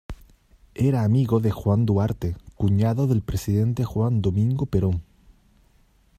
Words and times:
Era 0.73 1.03
amigo 1.03 1.39
de 1.41 1.51
Juan 1.51 1.85
Duarte, 1.85 2.35
cuñado 2.55 3.05
del 3.05 3.21
presidente 3.21 3.85
Juan 3.85 4.23
Domingo 4.23 4.65
Perón. 4.65 5.03